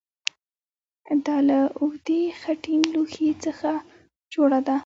[1.25, 3.71] دا له اوږدې خټین لوښي څخه
[4.33, 4.75] جوړه ده